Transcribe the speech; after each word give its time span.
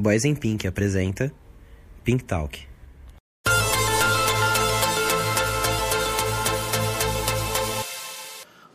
Boys 0.00 0.24
in 0.24 0.36
Pink 0.36 0.64
apresenta 0.64 1.32
Pink 2.04 2.22
Talk. 2.22 2.64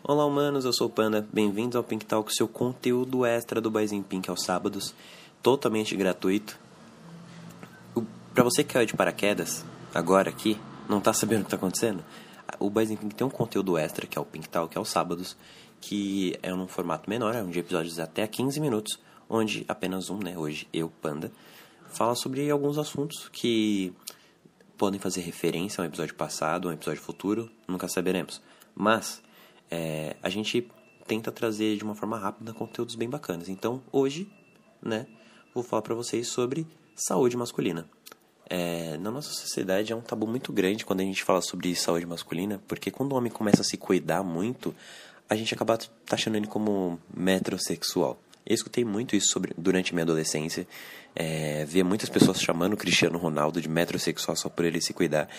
Olá, 0.03 0.25
humanos, 0.25 0.65
eu 0.65 0.73
sou 0.73 0.87
o 0.87 0.89
Panda. 0.89 1.25
Bem-vindos 1.31 1.77
ao 1.77 1.83
Pink 1.83 2.03
Talk, 2.03 2.35
seu 2.35 2.45
conteúdo 2.45 3.25
extra 3.25 3.61
do 3.61 3.71
Boys 3.71 3.93
in 3.93 4.03
Pink 4.03 4.29
aos 4.29 4.43
sábados, 4.43 4.93
totalmente 5.41 5.95
gratuito. 5.95 6.59
Para 8.35 8.43
você 8.43 8.61
que 8.61 8.73
caiu 8.73 8.85
de 8.85 8.93
paraquedas, 8.93 9.63
agora 9.93 10.29
aqui, 10.29 10.59
não 10.89 10.99
tá 10.99 11.13
sabendo 11.13 11.43
o 11.43 11.45
que 11.45 11.51
tá 11.51 11.55
acontecendo, 11.55 12.03
o 12.59 12.69
Boys 12.69 12.91
in 12.91 12.97
Pink 12.97 13.15
tem 13.15 13.25
um 13.25 13.29
conteúdo 13.29 13.77
extra, 13.77 14.05
que 14.05 14.17
é 14.17 14.21
o 14.21 14.25
Pink 14.25 14.49
Talk 14.49 14.77
aos 14.77 14.89
sábados, 14.89 15.37
que 15.85 16.39
é 16.41 16.49
num 16.53 16.65
formato 16.65 17.09
menor, 17.09 17.35
é 17.35 17.43
um 17.43 17.49
de 17.49 17.59
episódios 17.59 17.99
até 17.99 18.25
15 18.25 18.57
minutos, 18.61 18.97
onde 19.29 19.65
apenas 19.67 20.09
um, 20.09 20.17
né, 20.17 20.37
hoje 20.37 20.65
eu, 20.71 20.89
Panda, 21.01 21.29
fala 21.89 22.15
sobre 22.15 22.49
alguns 22.49 22.77
assuntos 22.77 23.27
que 23.27 23.93
podem 24.77 24.97
fazer 24.97 25.19
referência 25.19 25.81
a 25.81 25.83
um 25.83 25.87
episódio 25.87 26.15
passado, 26.15 26.69
a 26.69 26.71
um 26.71 26.73
episódio 26.73 27.01
futuro, 27.01 27.51
nunca 27.67 27.89
saberemos. 27.89 28.41
Mas 28.73 29.21
é, 29.69 30.15
a 30.23 30.29
gente 30.29 30.65
tenta 31.05 31.33
trazer 31.33 31.75
de 31.75 31.83
uma 31.83 31.95
forma 31.95 32.17
rápida 32.17 32.53
conteúdos 32.53 32.95
bem 32.95 33.09
bacanas. 33.09 33.49
Então, 33.49 33.83
hoje, 33.91 34.31
né, 34.81 35.05
vou 35.53 35.65
falar 35.65 35.81
para 35.81 35.93
vocês 35.93 36.29
sobre 36.29 36.65
saúde 36.95 37.35
masculina. 37.35 37.89
É, 38.49 38.97
na 38.99 39.11
nossa 39.11 39.33
sociedade 39.33 39.91
é 39.91 39.95
um 39.95 40.01
tabu 40.01 40.27
muito 40.27 40.53
grande 40.53 40.85
quando 40.85 41.01
a 41.01 41.03
gente 41.03 41.23
fala 41.25 41.41
sobre 41.41 41.75
saúde 41.75 42.05
masculina, 42.05 42.61
porque 42.69 42.89
quando 42.89 43.11
o 43.11 43.15
homem 43.15 43.31
começa 43.31 43.61
a 43.61 43.65
se 43.65 43.75
cuidar 43.75 44.23
muito, 44.23 44.73
a 45.29 45.35
gente 45.35 45.53
acaba 45.53 45.77
taxando 46.05 46.37
ele 46.37 46.47
como 46.47 46.99
metrosexual. 47.15 48.19
Eu 48.45 48.53
escutei 48.53 48.83
muito 48.83 49.15
isso 49.15 49.27
sobre, 49.27 49.53
durante 49.57 49.93
minha 49.93 50.03
adolescência. 50.03 50.67
É, 51.15 51.63
via 51.65 51.83
muitas 51.83 52.09
pessoas 52.09 52.41
chamando 52.41 52.73
o 52.73 52.77
Cristiano 52.77 53.17
Ronaldo 53.17 53.61
de 53.61 53.69
metrosexual 53.69 54.35
só 54.35 54.49
por 54.49 54.65
ele 54.65 54.81
se 54.81 54.93
cuidar. 54.93 55.29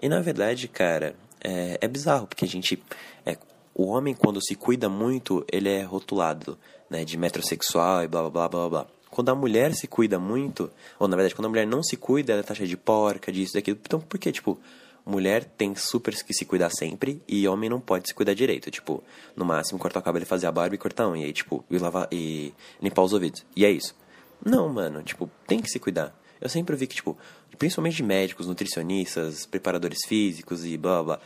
E 0.00 0.08
na 0.08 0.20
verdade, 0.20 0.68
cara, 0.68 1.14
é, 1.42 1.78
é 1.80 1.88
bizarro, 1.88 2.26
porque 2.26 2.44
a 2.44 2.48
gente. 2.48 2.82
É, 3.26 3.36
o 3.74 3.86
homem, 3.86 4.14
quando 4.14 4.40
se 4.42 4.54
cuida 4.54 4.88
muito, 4.88 5.44
ele 5.50 5.68
é 5.68 5.82
rotulado 5.82 6.56
né, 6.88 7.04
de 7.04 7.16
metrosexual 7.16 8.04
e 8.04 8.08
blá 8.08 8.22
blá 8.22 8.30
blá 8.30 8.48
blá 8.48 8.68
blá. 8.68 8.86
Quando 9.10 9.28
a 9.28 9.34
mulher 9.34 9.74
se 9.74 9.86
cuida 9.86 10.18
muito, 10.18 10.70
ou 10.98 11.06
na 11.06 11.16
verdade, 11.16 11.34
quando 11.34 11.46
a 11.46 11.48
mulher 11.48 11.66
não 11.66 11.82
se 11.82 11.96
cuida, 11.96 12.32
ela 12.32 12.42
tá 12.42 12.54
cheia 12.54 12.68
de 12.68 12.76
porca, 12.76 13.30
disso, 13.30 13.54
daquilo. 13.54 13.78
Então, 13.80 14.00
por 14.00 14.18
que, 14.18 14.32
tipo, 14.32 14.58
mulher 15.04 15.44
tem 15.44 15.74
super 15.74 16.14
que 16.14 16.32
se 16.32 16.44
cuidar 16.44 16.70
sempre 16.70 17.22
e 17.28 17.46
homem 17.46 17.68
não 17.68 17.80
pode 17.80 18.08
se 18.08 18.14
cuidar 18.14 18.34
direito. 18.34 18.70
Tipo, 18.70 19.02
no 19.36 19.44
máximo 19.44 19.78
cortar 19.78 20.00
o 20.00 20.02
cabelo 20.02 20.24
e 20.24 20.26
fazer 20.26 20.46
a 20.46 20.52
barba 20.52 20.74
e 20.74 20.78
cortar 20.78 21.08
um. 21.08 21.16
E 21.16 21.24
aí, 21.24 21.32
tipo, 21.32 21.64
e, 21.70 21.78
lavar, 21.78 22.08
e 22.10 22.52
limpar 22.80 23.02
os 23.02 23.12
ouvidos. 23.12 23.44
E 23.54 23.64
é 23.64 23.70
isso. 23.70 23.94
Não, 24.44 24.68
mano, 24.68 25.02
tipo, 25.02 25.30
tem 25.46 25.60
que 25.60 25.68
se 25.68 25.78
cuidar. 25.78 26.14
Eu 26.40 26.48
sempre 26.48 26.76
vi 26.76 26.86
que, 26.86 26.96
tipo, 26.96 27.16
principalmente 27.58 27.96
de 27.96 28.02
médicos, 28.02 28.46
nutricionistas, 28.46 29.46
preparadores 29.46 30.00
físicos 30.06 30.64
e 30.64 30.76
blá 30.76 31.02
blá, 31.02 31.20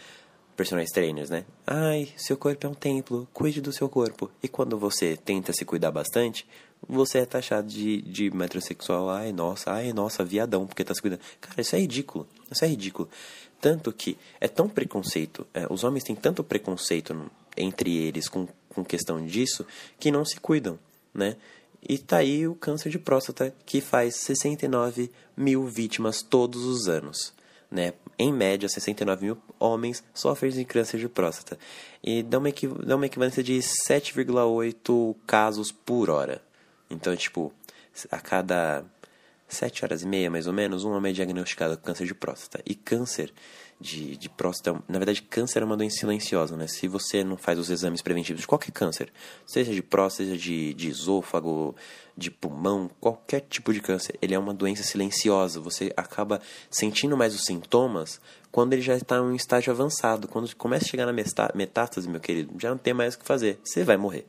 personagens 0.57 0.93
trainers, 0.93 1.31
né? 1.31 1.45
Ai, 1.67 2.09
seu 2.17 2.37
corpo 2.37 2.67
é 2.67 2.71
um 2.71 2.75
templo, 2.75 3.29
cuide 3.33 3.61
do 3.61 3.73
seu 3.73 3.89
corpo. 3.89 4.31
E 4.43 4.49
quando 4.49 4.79
você 4.79 5.17
tenta 5.17 5.53
se 5.53 5.65
cuidar 5.65 5.91
bastante, 5.91 6.47
você 6.87 7.19
é 7.19 7.27
taxado 7.27 7.69
de, 7.69 8.03
de 8.03 8.31
metrosexual. 8.31 9.11
Ai, 9.11 9.33
nossa, 9.33 9.73
ai, 9.73 9.93
nossa, 9.93 10.25
viadão, 10.25 10.67
porque 10.67 10.85
tá 10.85 10.95
se 10.95 11.01
cuidando. 11.01 11.21
Cara, 11.41 11.61
isso 11.61 11.77
é 11.77 11.79
ridículo. 11.79 12.27
Isso 12.51 12.65
é 12.65 12.69
ridículo. 12.69 13.09
Tanto 13.61 13.93
que 13.93 14.17
é 14.41 14.47
tão 14.47 14.69
preconceito, 14.69 15.47
é, 15.53 15.67
os 15.69 15.83
homens 15.83 16.05
têm 16.05 16.15
tanto 16.15 16.45
preconceito 16.45 17.31
entre 17.57 17.97
eles 17.97 18.29
com, 18.29 18.47
com 18.69 18.85
questão 18.85 19.25
disso, 19.25 19.67
que 19.99 20.13
não 20.13 20.25
se 20.25 20.39
cuidam, 20.39 20.79
né? 21.13 21.37
E 21.87 21.99
tá 21.99 22.19
aí 22.19 22.47
o 22.47 22.55
câncer 22.55 22.91
de 22.91 22.99
próstata, 22.99 23.55
que 23.65 23.81
faz 23.81 24.17
69 24.17 25.11
mil 25.37 25.67
vítimas 25.67 26.23
todos 26.23 26.65
os 26.65 26.89
anos. 26.89 27.33
Né? 27.71 27.93
Em 28.19 28.33
média, 28.33 28.69
69 28.69 29.27
mil 29.27 29.39
homens 29.61 30.03
sofrem 30.13 30.51
de 30.51 30.65
câncer 30.65 30.99
de 30.99 31.09
próstata. 31.09 31.59
E 32.03 32.23
dá 32.23 32.39
uma, 32.39 32.49
dá 32.85 32.97
uma 32.97 33.07
equivalência 33.07 33.43
de 33.43 33.59
7,8 33.59 35.15
casos 35.27 35.71
por 35.71 36.11
hora. 36.11 36.43
Então, 36.91 37.15
tipo, 37.17 37.53
a 38.11 38.21
cada 38.21 38.85
sete 39.49 39.85
horas 39.85 40.03
e 40.03 40.07
meia, 40.07 40.31
mais 40.31 40.47
ou 40.47 40.53
menos, 40.53 40.85
um 40.85 40.93
homem 40.93 41.11
é 41.11 41.15
diagnosticado 41.15 41.77
com 41.77 41.85
câncer 41.85 42.07
de 42.07 42.15
próstata. 42.15 42.63
E 42.67 42.75
câncer 42.75 43.33
de, 43.81 44.17
de 44.17 44.29
próstata, 44.29 44.83
na 44.89 44.99
verdade, 44.99 45.23
câncer 45.23 45.63
é 45.63 45.65
uma 45.65 45.77
doença 45.77 45.99
silenciosa, 45.99 46.57
né? 46.57 46.67
Se 46.67 46.87
você 46.87 47.25
não 47.25 47.37
faz 47.37 47.59
os 47.59 47.71
exames 47.71 48.03
preventivos 48.03 48.43
de 48.43 48.47
qualquer 48.47 48.73
câncer, 48.73 49.11
seja 49.47 49.73
de 49.73 49.83
próstata, 49.83 50.25
seja 50.25 50.37
de, 50.37 50.75
de 50.75 50.89
esôfago, 50.89 51.75
de 52.17 52.31
pulmão, 52.31 52.91
qualquer 53.01 53.41
tipo 53.41 53.73
de 53.73 53.81
câncer, 53.81 54.19
ele 54.21 54.35
é 54.35 54.39
uma 54.39 54.53
doença 54.53 54.83
silenciosa. 54.83 55.61
Você 55.61 55.93
acaba 55.97 56.41
sentindo 56.71 57.17
mais 57.17 57.35
os 57.35 57.45
sintomas 57.45 58.21
quando 58.51 58.73
ele 58.73 58.83
já 58.83 58.97
está 58.97 59.17
em 59.17 59.21
um 59.21 59.35
estágio 59.35 59.73
avançado. 59.73 60.29
Quando 60.29 60.55
começa 60.57 60.85
a 60.85 60.89
chegar 60.89 61.07
na 61.07 61.13
metástase, 61.55 62.09
meu 62.09 62.21
querido, 62.21 62.53
já 62.59 62.71
não 62.71 62.79
tem 62.79 62.93
mais 62.93 63.15
o 63.15 63.19
que 63.19 63.25
fazer. 63.25 63.61
Você 63.65 63.85
vai 63.85 63.97
morrer. 63.97 64.27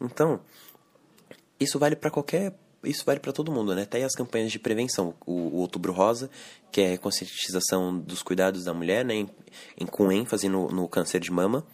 Então, 0.00 0.40
isso 1.60 1.78
vale 1.78 1.94
para 1.94 2.10
qualquer 2.10 2.54
isso 2.82 3.04
vale 3.04 3.20
para 3.20 3.32
todo 3.32 3.52
mundo, 3.52 3.74
né? 3.74 3.82
Até 3.82 4.02
as 4.02 4.14
campanhas 4.14 4.50
de 4.50 4.58
prevenção. 4.58 5.14
O, 5.26 5.32
o, 5.32 5.56
Outubro 5.56 5.92
Rosa, 5.92 6.30
que 6.72 6.80
é 6.80 6.96
conscientização 6.96 7.98
dos 7.98 8.22
cuidados 8.22 8.64
da 8.64 8.72
mulher, 8.72 9.04
né? 9.04 9.16
Em, 9.16 9.30
em, 9.78 9.86
com 9.86 10.10
ênfase 10.10 10.48
no, 10.48 10.68
no 10.68 10.88
câncer 10.88 11.20
de 11.20 11.30
mama. 11.30 11.66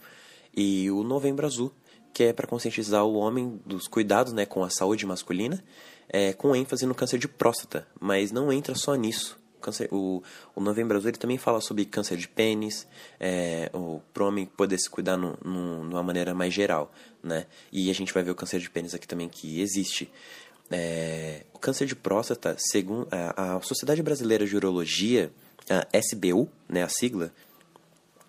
E 0.55 0.91
o 0.91 1.03
Novembro 1.03 1.45
Azul, 1.45 1.71
que 2.13 2.23
é 2.23 2.33
para 2.33 2.47
conscientizar 2.47 3.05
o 3.05 3.13
homem 3.13 3.61
dos 3.65 3.87
cuidados 3.87 4.33
né, 4.33 4.45
com 4.45 4.63
a 4.63 4.69
saúde 4.69 5.05
masculina, 5.05 5.63
é, 6.09 6.33
com 6.33 6.55
ênfase 6.55 6.85
no 6.85 6.95
câncer 6.95 7.19
de 7.19 7.27
próstata. 7.27 7.87
Mas 7.99 8.31
não 8.31 8.51
entra 8.51 8.75
só 8.75 8.95
nisso. 8.95 9.39
O, 9.57 9.59
câncer, 9.59 9.89
o, 9.91 10.23
o 10.55 10.61
Novembro 10.61 10.97
Azul 10.97 11.09
ele 11.09 11.17
também 11.17 11.37
fala 11.37 11.59
sobre 11.59 11.83
câncer 11.85 12.17
de 12.17 12.27
pênis, 12.27 12.87
é, 13.19 13.69
o 13.73 14.01
homem 14.19 14.45
poder 14.45 14.77
se 14.77 14.89
cuidar 14.89 15.17
no, 15.17 15.37
no, 15.43 15.87
de 15.87 15.95
uma 15.95 16.03
maneira 16.03 16.33
mais 16.33 16.53
geral. 16.53 16.91
Né? 17.23 17.47
E 17.71 17.89
a 17.89 17.93
gente 17.93 18.13
vai 18.13 18.23
ver 18.23 18.31
o 18.31 18.35
câncer 18.35 18.59
de 18.59 18.69
pênis 18.69 18.93
aqui 18.93 19.07
também 19.07 19.27
que 19.27 19.59
existe. 19.59 20.11
É, 20.69 21.43
o 21.53 21.59
câncer 21.59 21.85
de 21.85 21.95
próstata, 21.95 22.55
segundo 22.59 23.07
a, 23.11 23.55
a, 23.55 23.61
Sociedade 23.61 24.03
Brasileira 24.03 24.45
de 24.45 24.55
Urologia, 24.55 25.31
a 25.69 25.87
SBU, 25.97 26.49
né, 26.69 26.83
a 26.83 26.89
sigla, 26.89 27.31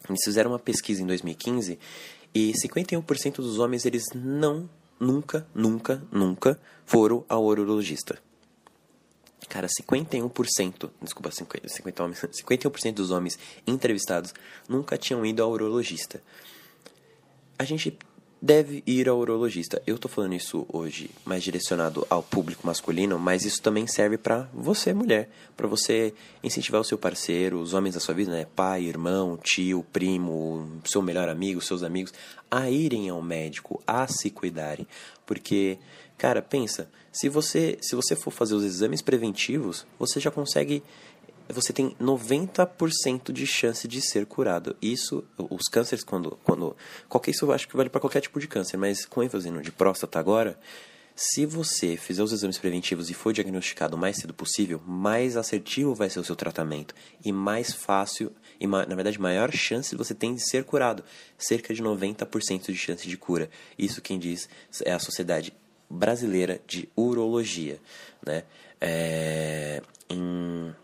eles 0.09 0.21
fizeram 0.25 0.53
uma 0.53 0.59
pesquisa 0.59 1.03
em 1.03 1.07
2015 1.07 1.79
e 2.35 2.53
51% 2.53 3.37
dos 3.37 3.59
homens 3.59 3.85
eles 3.85 4.05
não, 4.15 4.69
nunca, 4.99 5.47
nunca, 5.55 6.03
nunca 6.11 6.59
foram 6.87 7.25
ao 7.29 7.45
urologista. 7.45 8.19
Cara, 9.49 9.67
51%, 9.67 10.91
desculpa, 11.01 11.31
50, 11.31 11.69
50 11.69 12.03
homens, 12.05 12.21
51% 12.45 12.93
dos 12.93 13.11
homens 13.11 13.39
entrevistados 13.67 14.35
nunca 14.69 14.99
tinham 14.99 15.25
ido 15.25 15.43
ao 15.43 15.51
urologista. 15.51 16.23
A 17.59 17.65
gente 17.65 17.99
deve 18.41 18.83
ir 18.87 19.09
ao 19.09 19.19
urologista. 19.19 19.83
Eu 19.87 19.99
tô 19.99 20.09
falando 20.09 20.35
isso 20.35 20.65
hoje 20.73 21.11
mais 21.25 21.43
direcionado 21.43 22.07
ao 22.09 22.23
público 22.23 22.67
masculino, 22.67 23.19
mas 23.19 23.45
isso 23.45 23.61
também 23.61 23.87
serve 23.87 24.17
para 24.17 24.49
você, 24.55 24.95
mulher, 24.95 25.29
para 25.57 25.67
você 25.67 26.15
incentivar 26.43 26.81
o 26.81 26.85
seu 26.85 26.97
parceiro, 26.97 27.61
os 27.61 27.75
homens 27.75 27.95
da 27.95 28.01
sua 28.01 28.15
vida, 28.15 28.31
né, 28.31 28.47
pai, 28.55 28.85
irmão, 28.85 29.39
tio, 29.43 29.85
primo, 29.93 30.81
seu 30.85 31.03
melhor 31.03 31.29
amigo, 31.29 31.61
seus 31.61 31.83
amigos, 31.83 32.13
a 32.51 32.71
irem 32.71 33.09
ao 33.09 33.21
médico, 33.21 33.83
a 33.87 34.07
se 34.07 34.31
cuidarem, 34.31 34.87
porque 35.27 35.79
cara, 36.19 36.43
pensa, 36.43 36.91
se 37.11 37.29
você 37.29 37.79
se 37.81 37.97
você 37.97 38.15
for 38.15 38.31
fazer 38.31 38.55
os 38.55 38.65
exames 38.65 39.01
preventivos, 39.01 39.87
você 39.99 40.21
já 40.21 40.31
consegue 40.31 40.83
você 41.51 41.73
tem 41.73 41.97
90% 42.01 43.33
de 43.33 43.47
chance 43.47 43.89
de 43.89 44.03
ser 44.03 44.27
curado. 44.27 44.77
Isso, 44.83 45.25
os 45.39 45.67
cânceres, 45.69 46.05
quando. 46.05 46.39
quando 46.45 46.77
qualquer, 47.09 47.31
isso 47.31 47.47
eu 47.47 47.53
acho 47.53 47.67
que 47.67 47.77
vale 47.77 47.89
para 47.89 48.01
qualquer 48.01 48.21
tipo 48.21 48.39
de 48.39 48.47
câncer, 48.47 48.77
mas 48.77 49.07
com 49.07 49.23
ênfase 49.23 49.51
no 49.51 49.63
de 49.63 49.73
próstata 49.73 50.19
agora, 50.19 50.59
se 51.17 51.45
você 51.47 51.97
fizer 51.97 52.23
os 52.23 52.33
exames 52.33 52.59
preventivos 52.59 53.11
e 53.11 53.15
for 53.15 53.33
diagnosticado 53.33 53.97
o 53.97 53.99
mais 53.99 54.19
cedo 54.19 54.33
possível, 54.33 54.81
mais 54.87 55.37
assertivo 55.37 55.95
vai 55.95 56.09
ser 56.09 56.21
o 56.21 56.25
seu 56.25 56.37
tratamento 56.37 56.95
e 57.25 57.33
mais 57.33 57.73
fácil, 57.73 58.31
e 58.61 58.67
na 58.67 58.95
verdade 58.95 59.21
maior 59.21 59.51
chance 59.51 59.97
você 59.97 60.15
tem 60.15 60.35
de 60.35 60.49
ser 60.49 60.65
curado. 60.65 61.03
Cerca 61.37 61.75
de 61.75 61.83
90% 61.83 62.67
de 62.67 62.77
chance 62.77 63.09
de 63.09 63.17
cura. 63.17 63.51
Isso 63.77 64.01
quem 64.01 64.19
diz 64.19 64.49
é 64.85 64.93
a 64.93 64.99
Sociedade 65.01 65.53
Brasileira 65.89 66.61
de 66.67 66.89
Urologia. 66.97 67.79
Né? 68.25 68.45
É, 68.81 69.83
em 70.09 70.75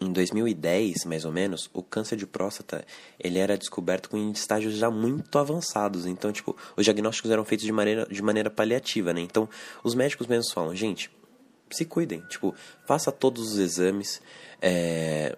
em 0.00 0.12
2010, 0.12 1.04
mais 1.04 1.24
ou 1.24 1.32
menos, 1.32 1.70
o 1.72 1.82
câncer 1.82 2.16
de 2.16 2.26
próstata 2.26 2.84
ele 3.18 3.38
era 3.38 3.56
descoberto 3.56 4.10
com 4.10 4.30
estágios 4.30 4.74
já 4.74 4.90
muito 4.90 5.38
avançados. 5.38 6.06
Então, 6.06 6.32
tipo, 6.32 6.56
os 6.76 6.84
diagnósticos 6.84 7.30
eram 7.30 7.44
feitos 7.44 7.64
de 7.64 7.72
maneira, 7.72 8.06
de 8.06 8.22
maneira 8.22 8.50
paliativa, 8.50 9.12
né? 9.12 9.20
Então, 9.20 9.48
os 9.82 9.94
médicos 9.94 10.26
mesmos 10.26 10.52
falam, 10.52 10.74
gente, 10.74 11.10
se 11.70 11.84
cuidem. 11.84 12.20
Tipo, 12.28 12.54
faça 12.86 13.10
todos 13.10 13.52
os 13.52 13.58
exames. 13.58 14.20
É... 14.60 15.36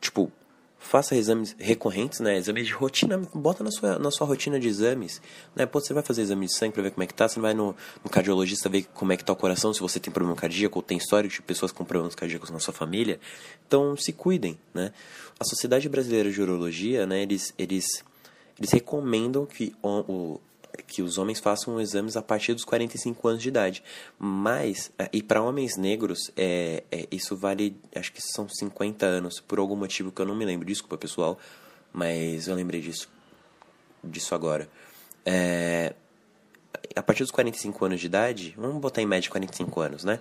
Tipo, 0.00 0.30
faça 0.80 1.14
exames 1.14 1.54
recorrentes, 1.58 2.20
né? 2.20 2.38
Exames 2.38 2.66
de 2.66 2.72
rotina, 2.72 3.18
bota 3.34 3.62
na 3.62 3.70
sua, 3.70 3.98
na 3.98 4.10
sua 4.10 4.26
rotina 4.26 4.58
de 4.58 4.66
exames, 4.66 5.20
né? 5.54 5.66
Pô, 5.66 5.78
você 5.78 5.92
vai 5.92 6.02
fazer 6.02 6.22
exame 6.22 6.46
de 6.46 6.56
sangue 6.56 6.72
pra 6.72 6.82
ver 6.82 6.90
como 6.90 7.04
é 7.04 7.06
que 7.06 7.14
tá, 7.14 7.28
você 7.28 7.38
vai 7.38 7.52
no, 7.52 7.76
no 8.02 8.10
cardiologista 8.10 8.68
ver 8.68 8.86
como 8.94 9.12
é 9.12 9.16
que 9.16 9.24
tá 9.24 9.32
o 9.32 9.36
coração, 9.36 9.72
se 9.74 9.80
você 9.80 10.00
tem 10.00 10.12
problema 10.12 10.34
cardíaco 10.34 10.78
ou 10.78 10.82
tem 10.82 10.96
histórico 10.96 11.34
de 11.34 11.42
pessoas 11.42 11.70
com 11.70 11.84
problemas 11.84 12.14
cardíacos 12.14 12.50
na 12.50 12.58
sua 12.58 12.72
família. 12.72 13.20
Então, 13.66 13.94
se 13.96 14.12
cuidem, 14.12 14.58
né? 14.72 14.92
A 15.38 15.44
Sociedade 15.44 15.88
Brasileira 15.88 16.30
de 16.30 16.40
Urologia, 16.40 17.06
né, 17.06 17.22
eles, 17.22 17.54
eles, 17.58 17.84
eles 18.58 18.72
recomendam 18.72 19.44
que 19.44 19.74
o, 19.82 20.40
que 20.86 21.02
os 21.02 21.18
homens 21.18 21.40
façam 21.40 21.80
exames 21.80 22.16
a 22.16 22.22
partir 22.22 22.54
dos 22.54 22.64
45 22.64 23.28
anos 23.28 23.42
de 23.42 23.48
idade. 23.48 23.82
Mas, 24.18 24.90
é, 24.98 25.08
e 25.12 25.22
para 25.22 25.42
homens 25.42 25.76
negros, 25.76 26.30
é, 26.36 26.84
é, 26.90 27.06
isso 27.10 27.36
vale, 27.36 27.76
acho 27.94 28.12
que 28.12 28.20
são 28.20 28.48
50 28.48 29.06
anos, 29.06 29.40
por 29.40 29.58
algum 29.58 29.76
motivo 29.76 30.10
que 30.10 30.20
eu 30.20 30.26
não 30.26 30.34
me 30.34 30.44
lembro, 30.44 30.66
desculpa 30.66 30.96
pessoal, 30.96 31.38
mas 31.92 32.48
eu 32.48 32.54
lembrei 32.54 32.80
disso, 32.80 33.08
disso 34.02 34.34
agora. 34.34 34.68
É, 35.24 35.94
a 36.94 37.02
partir 37.02 37.22
dos 37.22 37.30
45 37.30 37.84
anos 37.84 38.00
de 38.00 38.06
idade, 38.06 38.54
vamos 38.56 38.80
botar 38.80 39.02
em 39.02 39.06
média 39.06 39.30
45 39.30 39.80
anos, 39.80 40.04
né? 40.04 40.20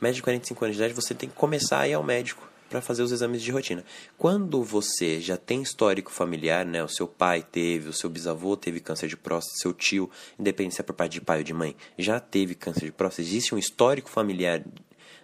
Média 0.00 0.16
de 0.16 0.22
45 0.22 0.64
anos 0.64 0.76
de 0.76 0.82
idade, 0.82 0.94
você 0.94 1.14
tem 1.14 1.28
que 1.28 1.34
começar 1.34 1.80
a 1.80 1.88
ir 1.88 1.94
ao 1.94 2.02
médico 2.02 2.53
para 2.74 2.82
fazer 2.82 3.04
os 3.04 3.12
exames 3.12 3.40
de 3.40 3.52
rotina. 3.52 3.84
Quando 4.18 4.60
você 4.64 5.20
já 5.20 5.36
tem 5.36 5.62
histórico 5.62 6.10
familiar, 6.10 6.66
né, 6.66 6.82
o 6.82 6.88
seu 6.88 7.06
pai 7.06 7.40
teve, 7.40 7.88
o 7.88 7.92
seu 7.92 8.10
bisavô 8.10 8.56
teve 8.56 8.80
câncer 8.80 9.06
de 9.06 9.16
próstata, 9.16 9.58
seu 9.58 9.72
tio, 9.72 10.10
independente 10.36 10.74
se 10.74 10.80
é 10.80 10.84
por 10.84 10.92
parte 10.92 11.12
de 11.12 11.20
pai 11.20 11.38
ou 11.38 11.44
de 11.44 11.54
mãe, 11.54 11.76
já 11.96 12.18
teve 12.18 12.56
câncer 12.56 12.86
de 12.86 12.90
próstata, 12.90 13.22
existe 13.22 13.54
um 13.54 13.58
histórico 13.58 14.10
familiar 14.10 14.60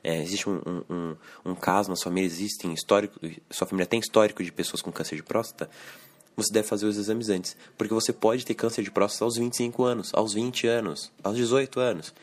é, 0.04 0.22
existe 0.22 0.48
um, 0.48 0.62
um, 0.64 0.94
um, 0.94 1.16
um, 1.46 1.54
caso 1.56 1.90
na 1.90 1.96
sua 1.96 2.04
família, 2.04 2.28
existe 2.28 2.72
histórico, 2.72 3.18
sua 3.50 3.66
família 3.66 3.84
tem 3.84 3.98
histórico 3.98 4.44
de 4.44 4.52
pessoas 4.52 4.80
com 4.80 4.92
câncer 4.92 5.16
de 5.16 5.22
próstata, 5.24 5.68
você 6.36 6.52
deve 6.52 6.68
fazer 6.68 6.86
os 6.86 6.96
exames 6.96 7.28
antes. 7.28 7.56
Porque 7.76 7.92
você 7.92 8.12
pode 8.12 8.46
ter 8.46 8.54
câncer 8.54 8.82
de 8.82 8.92
próstata 8.92 9.24
aos 9.24 9.36
25 9.36 9.82
anos, 9.82 10.10
aos 10.14 10.32
20 10.32 10.68
anos, 10.68 11.12
aos 11.22 11.36
18 11.36 11.80
anos. 11.80 12.14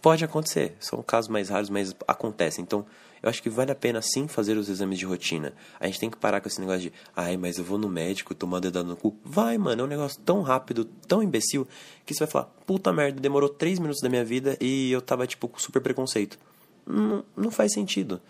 Pode 0.00 0.24
acontecer, 0.24 0.76
são 0.78 1.02
casos 1.02 1.28
mais 1.28 1.48
raros, 1.48 1.68
mas 1.70 1.96
acontece. 2.06 2.60
Então, 2.60 2.86
eu 3.22 3.28
acho 3.28 3.42
que 3.42 3.50
vale 3.50 3.70
a 3.70 3.74
pena 3.74 4.00
sim 4.02 4.28
fazer 4.28 4.56
os 4.56 4.68
exames 4.68 4.98
de 4.98 5.04
rotina. 5.04 5.52
A 5.78 5.86
gente 5.86 6.00
tem 6.00 6.10
que 6.10 6.16
parar 6.16 6.40
com 6.40 6.48
esse 6.48 6.60
negócio 6.60 6.82
de, 6.82 6.92
ai, 7.14 7.36
mas 7.36 7.58
eu 7.58 7.64
vou 7.64 7.78
no 7.78 7.88
médico 7.88 8.34
tomar 8.34 8.60
dedada 8.60 8.88
no 8.88 8.96
cu. 8.96 9.16
Vai, 9.24 9.58
mano, 9.58 9.82
é 9.82 9.84
um 9.84 9.88
negócio 9.88 10.20
tão 10.22 10.42
rápido, 10.42 10.84
tão 10.84 11.22
imbecil, 11.22 11.66
que 12.04 12.14
você 12.14 12.20
vai 12.20 12.28
falar, 12.28 12.46
puta 12.66 12.92
merda, 12.92 13.20
demorou 13.20 13.48
3 13.48 13.78
minutos 13.78 14.00
da 14.02 14.08
minha 14.08 14.24
vida 14.24 14.56
e 14.60 14.92
eu 14.92 15.02
tava, 15.02 15.26
tipo, 15.26 15.48
com 15.48 15.58
super 15.58 15.82
preconceito. 15.82 16.38
Não, 16.86 17.24
não 17.36 17.50
faz 17.50 17.72
sentido. 17.72 18.20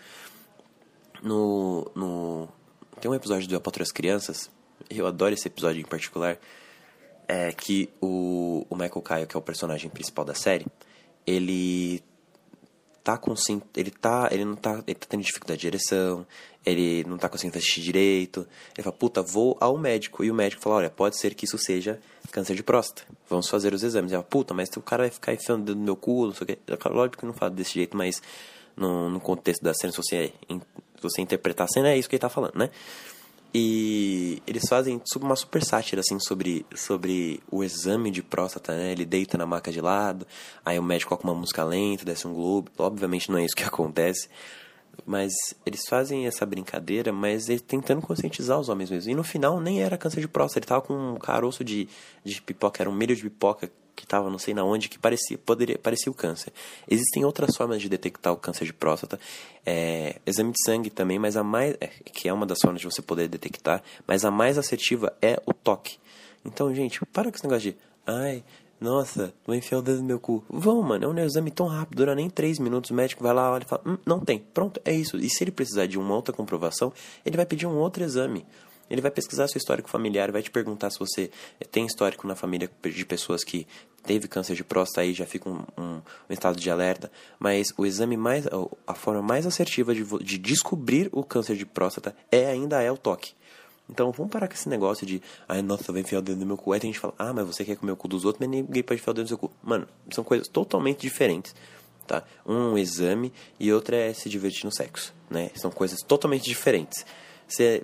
No, 1.23 1.91
no. 1.94 2.49
Tem 3.00 3.11
um 3.11 3.14
episódio 3.14 3.49
do 3.49 3.55
Eu 3.55 3.61
Patro 3.61 3.82
as 3.82 3.93
Crianças, 3.93 4.50
eu 4.91 5.06
adoro 5.06 5.34
esse 5.34 5.46
episódio 5.46 5.81
em 5.81 5.84
particular, 5.84 6.38
é 7.29 7.52
que 7.52 7.88
o, 8.00 8.67
o 8.69 8.75
Michael 8.75 9.02
Caio, 9.02 9.26
que 9.26 9.37
é 9.37 9.38
o 9.38 9.43
personagem 9.43 9.91
principal 9.91 10.25
da 10.25 10.34
série, 10.34 10.67
ele 11.26 12.02
tá 13.08 13.16
com 13.16 13.32
ele 13.75 13.90
tá, 13.90 14.28
ele 14.31 14.44
não 14.44 14.55
tá, 14.55 14.84
ele 14.87 14.94
tá 14.94 15.06
tendo 15.08 15.22
dificuldade 15.22 15.62
de 15.62 15.66
ereção, 15.66 16.26
ele 16.66 17.05
não 17.05 17.16
tá 17.16 17.26
conseguindo 17.26 17.56
assistir 17.56 17.81
direito. 17.81 18.46
Ele 18.76 18.84
fala, 18.84 18.94
puta, 18.94 19.22
vou 19.22 19.56
ao 19.58 19.78
médico. 19.78 20.22
E 20.22 20.31
o 20.31 20.34
médico 20.34 20.60
fala, 20.60 20.76
olha, 20.76 20.90
pode 20.90 21.19
ser 21.19 21.32
que 21.34 21.46
isso 21.46 21.56
seja 21.56 21.99
câncer 22.31 22.55
de 22.55 22.62
próstata. 22.62 23.08
Vamos 23.26 23.49
fazer 23.49 23.72
os 23.72 23.82
exames. 23.82 24.10
Fala, 24.10 24.22
puta, 24.22 24.52
mas 24.52 24.69
o 24.76 24.82
cara 24.82 25.05
vai 25.05 25.10
ficar 25.10 25.32
enfiando 25.32 25.75
do 25.75 25.81
meu 25.81 25.96
cu, 25.96 26.26
não 26.26 26.34
sei 26.34 26.44
o 26.44 26.46
quê. 26.49 26.58
Lógico 26.90 27.16
que 27.16 27.25
não 27.25 27.32
fala 27.32 27.50
desse 27.50 27.72
jeito, 27.72 27.96
mas 27.96 28.20
no, 28.76 29.08
no 29.08 29.20
contexto 29.20 29.62
da 29.62 29.72
cena, 29.72 29.90
se 29.90 29.96
você, 29.96 30.34
se 30.46 31.02
você 31.02 31.22
interpretar 31.22 31.64
a 31.64 31.69
cena, 31.69 31.88
é 31.88 31.96
isso 31.96 32.10
que 32.10 32.16
ele 32.16 32.20
tá 32.20 32.28
falando, 32.28 32.56
né? 32.56 32.69
E 33.53 34.43
eles 34.47 34.69
fazem 34.69 35.00
uma 35.17 35.35
super 35.35 35.65
sátira, 35.65 36.00
assim, 36.00 36.19
sobre, 36.21 36.67
sobre 36.75 37.41
o 37.50 37.65
exame 37.65 38.11
de 38.11 38.23
próstata, 38.23 38.77
né? 38.77 38.93
Ele 38.93 39.06
deita 39.06 39.39
na 39.39 39.47
maca 39.47 39.73
de 39.73 39.81
lado, 39.81 40.27
aí 40.65 40.79
o 40.79 40.83
médico 40.83 41.09
coloca 41.11 41.27
uma 41.27 41.35
música 41.35 41.65
lenta, 41.65 42.05
desce 42.05 42.29
um 42.29 42.35
globo. 42.35 42.71
Obviamente 42.77 43.31
não 43.31 43.39
é 43.39 43.45
isso 43.45 43.56
que 43.56 43.65
acontece. 43.65 44.29
Mas 45.06 45.33
eles 45.65 45.83
fazem 45.89 46.27
essa 46.27 46.45
brincadeira, 46.45 47.12
mas 47.12 47.49
eles 47.49 47.62
tentando 47.62 48.03
conscientizar 48.03 48.59
os 48.59 48.69
homens 48.69 48.91
mesmo. 48.91 49.11
E 49.11 49.15
no 49.15 49.25
final 49.25 49.61
nem 49.61 49.83
era 49.83 49.97
câncer 49.97 50.21
de 50.21 50.29
próstata, 50.29 50.59
ele 50.59 50.67
tava 50.67 50.83
com 50.83 51.12
um 51.12 51.17
caroço 51.17 51.65
de, 51.65 51.89
de 52.25 52.43
pipoca, 52.43 52.83
era 52.83 52.91
um 52.91 52.94
milho 52.94 53.17
de 53.17 53.23
pipoca 53.23 53.71
que 53.99 54.05
estava 54.05 54.31
não 54.31 54.39
sei 54.39 54.55
na 54.55 54.65
onde, 54.65 54.89
que 54.89 54.97
parecia, 54.97 55.37
poderia, 55.37 55.77
parecia 55.77 56.11
o 56.11 56.15
câncer. 56.15 56.53
Existem 56.89 57.25
outras 57.25 57.56
formas 57.56 57.83
de 57.83 57.89
detectar 57.89 58.33
o 58.33 58.37
câncer 58.37 58.65
de 58.65 58.73
próstata. 58.73 59.19
É, 59.67 60.21
exame 60.25 60.53
de 60.53 60.65
sangue 60.65 60.89
também, 60.89 61.19
mas 61.19 61.37
a 61.37 61.43
mais. 61.43 61.77
É, 61.81 61.89
que 61.89 62.29
é 62.29 62.33
uma 62.33 62.47
das 62.47 62.59
formas 62.62 62.81
de 62.81 62.87
você 62.87 63.03
poder 63.03 63.29
detectar, 63.29 63.83
mas 64.06 64.25
a 64.25 64.31
mais 64.31 64.56
assertiva 64.56 65.12
é 65.21 65.43
o 65.45 65.53
toque. 65.53 65.99
Então, 66.45 66.73
gente, 66.73 67.05
para 67.06 67.31
com 67.31 67.37
esse 67.37 67.45
negócio 67.45 67.73
de. 67.73 67.79
Ai, 68.06 68.45
nossa, 68.81 69.35
vou 69.45 69.56
enfiar 69.56 69.79
o 69.79 69.83
dedo 69.83 69.99
no 69.99 70.05
meu 70.05 70.21
cu. 70.21 70.44
Vão, 70.49 70.81
mano, 70.81 71.05
é 71.05 71.09
um 71.09 71.19
exame 71.19 71.51
tão 71.51 71.67
rápido, 71.67 71.97
dura 71.97 72.15
nem 72.15 72.31
3 72.31 72.61
minutos. 72.61 72.91
O 72.91 72.94
médico 72.94 73.23
vai 73.23 73.35
lá, 73.35 73.51
olha 73.51 73.65
e 73.65 73.67
fala: 73.67 73.83
hum, 73.85 73.99
não 74.06 74.21
tem. 74.21 74.39
Pronto, 74.55 74.81
é 74.85 74.93
isso. 74.93 75.17
E 75.17 75.29
se 75.29 75.43
ele 75.43 75.51
precisar 75.51 75.87
de 75.87 75.99
uma 75.99 76.15
outra 76.15 76.33
comprovação, 76.33 76.93
ele 77.27 77.37
vai 77.37 77.44
pedir 77.44 77.67
um 77.67 77.77
outro 77.77 78.05
exame. 78.05 78.47
Ele 78.90 79.00
vai 79.00 79.11
pesquisar 79.11 79.49
seu 79.49 79.58
histórico 79.58 79.88
familiar, 79.88 80.31
vai 80.32 80.43
te 80.43 80.50
perguntar 80.50 80.90
se 80.90 80.99
você 80.99 81.31
tem 81.70 81.87
histórico 81.87 82.26
na 82.26 82.35
família 82.35 82.70
de 82.82 83.05
pessoas 83.05 83.44
que 83.44 83.67
teve 84.02 84.26
câncer 84.26 84.55
de 84.55 84.64
próstata 84.64 85.02
aí 85.02 85.12
já 85.12 85.26
fica 85.26 85.49
um, 85.50 85.64
um, 85.76 85.82
um, 85.85 86.02
estado 86.31 86.58
de 86.58 86.70
alerta, 86.70 87.11
mas 87.38 87.69
o 87.76 87.85
exame 87.85 88.17
mais, 88.17 88.46
a 88.87 88.94
forma 88.94 89.20
mais 89.20 89.46
assertiva 89.46 89.94
de, 89.94 90.02
de 90.05 90.38
descobrir 90.38 91.11
o 91.12 91.23
câncer 91.23 91.56
de 91.56 91.67
próstata 91.67 92.17
é 92.31 92.46
ainda 92.46 92.81
é 92.81 92.90
o 92.90 92.96
toque. 92.96 93.35
Então 93.88 94.12
vamos 94.12 94.31
parar 94.31 94.49
com 94.49 94.55
esse 94.55 94.69
negócio 94.69 95.06
de, 95.06 95.23
ai 95.49 95.62
nossa, 95.62 95.93
vai 95.93 96.02
enfiar 96.02 96.19
o 96.19 96.23
dedo 96.23 96.38
no 96.41 96.46
meu 96.46 96.56
cu. 96.56 96.73
Aí 96.73 96.81
tem 96.81 96.88
gente 96.88 96.96
que 96.96 97.00
fala, 97.00 97.14
ah, 97.19 97.32
mas 97.32 97.46
você 97.46 97.64
quer 97.64 97.76
comer 97.76 97.93
o 97.93 97.96
cu 97.96 98.06
dos 98.06 98.25
outros, 98.25 98.41
mas 98.41 98.49
ninguém 98.50 98.82
pode 98.82 99.00
enfiar 99.00 99.12
o 99.12 99.14
dedo 99.14 99.25
no 99.25 99.29
seu 99.29 99.38
cu. 99.38 99.50
Mano, 99.62 99.88
são 100.11 100.23
coisas 100.23 100.46
totalmente 100.46 101.00
diferentes, 101.00 101.55
tá? 102.06 102.23
Um 102.46 102.76
exame 102.76 103.32
e 103.58 103.73
outro 103.73 103.94
é 103.94 104.12
se 104.12 104.29
divertir 104.29 104.64
no 104.64 104.73
sexo, 104.73 105.14
né? 105.31 105.50
São 105.55 105.70
coisas 105.70 106.00
totalmente 106.00 106.44
diferentes. 106.44 107.05
Você 107.46 107.82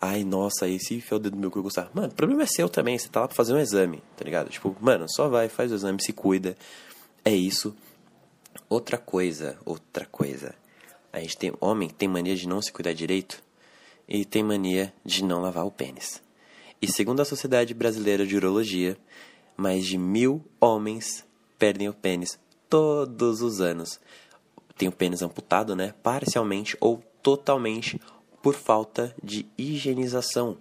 Ai, 0.00 0.24
nossa, 0.24 0.64
aí 0.64 0.80
se 0.80 0.94
enfiar 0.94 1.18
o 1.18 1.20
dedo 1.20 1.34
no 1.34 1.42
meu 1.42 1.50
cu 1.50 1.58
e 1.58 1.62
gostar. 1.62 1.90
Mano, 1.92 2.08
o 2.08 2.14
problema 2.14 2.44
é 2.44 2.46
seu 2.46 2.68
também. 2.70 2.98
Você 2.98 3.08
tá 3.08 3.20
lá 3.20 3.28
pra 3.28 3.36
fazer 3.36 3.52
um 3.52 3.58
exame, 3.58 4.02
tá 4.16 4.24
ligado? 4.24 4.48
Tipo, 4.48 4.74
mano, 4.80 5.04
só 5.08 5.28
vai, 5.28 5.48
faz 5.48 5.70
o 5.70 5.74
exame, 5.74 6.02
se 6.02 6.12
cuida. 6.12 6.56
É 7.22 7.34
isso. 7.34 7.76
Outra 8.68 8.96
coisa, 8.96 9.58
outra 9.64 10.06
coisa. 10.06 10.54
A 11.12 11.20
gente 11.20 11.36
tem 11.36 11.52
homem 11.60 11.88
que 11.88 11.94
tem 11.94 12.08
mania 12.08 12.34
de 12.34 12.48
não 12.48 12.62
se 12.62 12.72
cuidar 12.72 12.94
direito 12.94 13.42
e 14.08 14.24
tem 14.24 14.42
mania 14.42 14.92
de 15.04 15.22
não 15.22 15.42
lavar 15.42 15.66
o 15.66 15.70
pênis. 15.70 16.22
E 16.80 16.90
segundo 16.90 17.20
a 17.20 17.24
Sociedade 17.24 17.74
Brasileira 17.74 18.26
de 18.26 18.36
Urologia, 18.36 18.96
mais 19.54 19.84
de 19.84 19.98
mil 19.98 20.42
homens 20.58 21.26
perdem 21.58 21.90
o 21.90 21.94
pênis 21.94 22.38
todos 22.70 23.42
os 23.42 23.60
anos. 23.60 24.00
Tem 24.78 24.88
o 24.88 24.92
pênis 24.92 25.20
amputado, 25.20 25.76
né? 25.76 25.92
Parcialmente 26.02 26.74
ou 26.80 27.02
totalmente 27.22 28.00
por 28.42 28.54
falta 28.54 29.14
de 29.22 29.46
higienização. 29.56 30.58